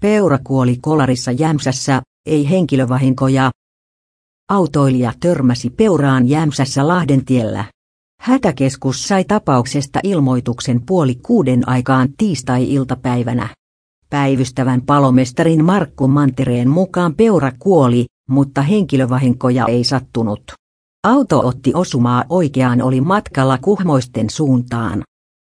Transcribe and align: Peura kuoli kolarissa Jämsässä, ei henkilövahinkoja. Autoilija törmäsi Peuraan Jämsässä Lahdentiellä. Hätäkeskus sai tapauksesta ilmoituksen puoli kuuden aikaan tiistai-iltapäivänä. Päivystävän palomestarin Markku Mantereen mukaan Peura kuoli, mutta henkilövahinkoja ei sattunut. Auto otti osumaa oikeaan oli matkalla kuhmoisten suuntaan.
Peura 0.00 0.38
kuoli 0.44 0.76
kolarissa 0.80 1.30
Jämsässä, 1.32 2.02
ei 2.26 2.50
henkilövahinkoja. 2.50 3.50
Autoilija 4.50 5.12
törmäsi 5.20 5.70
Peuraan 5.70 6.28
Jämsässä 6.28 6.88
Lahdentiellä. 6.88 7.64
Hätäkeskus 8.20 9.08
sai 9.08 9.24
tapauksesta 9.24 10.00
ilmoituksen 10.02 10.82
puoli 10.86 11.14
kuuden 11.14 11.68
aikaan 11.68 12.08
tiistai-iltapäivänä. 12.18 13.48
Päivystävän 14.10 14.82
palomestarin 14.82 15.64
Markku 15.64 16.08
Mantereen 16.08 16.68
mukaan 16.68 17.14
Peura 17.14 17.52
kuoli, 17.58 18.06
mutta 18.28 18.62
henkilövahinkoja 18.62 19.64
ei 19.68 19.84
sattunut. 19.84 20.42
Auto 21.06 21.46
otti 21.46 21.72
osumaa 21.74 22.24
oikeaan 22.28 22.82
oli 22.82 23.00
matkalla 23.00 23.58
kuhmoisten 23.58 24.30
suuntaan. 24.30 25.02